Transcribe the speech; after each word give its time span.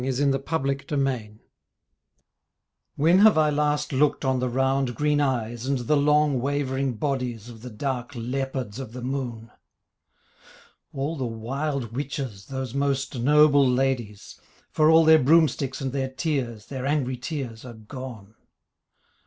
LINES 0.03 0.19
WRITTEN 0.19 0.33
IN 0.33 1.03
DEJECTION 1.03 1.39
When 2.95 3.19
have 3.19 3.37
I 3.37 3.51
last 3.51 3.93
looked 3.93 4.25
on 4.25 4.39
The 4.39 4.49
round 4.49 4.95
green 4.95 5.21
eyes 5.21 5.67
and 5.67 5.77
the 5.77 5.95
long 5.95 6.39
wavering 6.41 6.95
bodies 6.95 7.49
Of 7.49 7.61
the 7.61 7.69
dark 7.69 8.13
leopards 8.15 8.79
of 8.79 8.93
the 8.93 9.03
moon? 9.03 9.51
All 10.91 11.15
the 11.15 11.25
wild 11.25 11.91
witches 11.95 12.47
those 12.47 12.73
most 12.73 13.19
noble 13.19 13.69
ladies, 13.69 14.39
For 14.71 14.89
all 14.89 15.05
their 15.05 15.19
broom 15.19 15.47
sticks 15.47 15.81
and 15.81 15.93
their 15.93 16.09
tears, 16.09 16.65
Their 16.65 16.87
angry 16.87 17.17
tears, 17.17 17.63
are 17.63 17.75
gone. 17.75 18.33